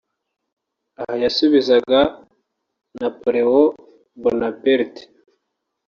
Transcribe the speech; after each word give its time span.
aha 0.99 1.15
yasubizaga 1.23 1.99
Napoleon 3.01 3.67
Bonaparte 4.21 5.01